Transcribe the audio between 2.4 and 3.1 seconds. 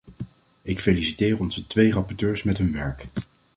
met hun werk.